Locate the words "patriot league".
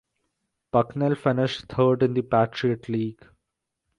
2.23-3.23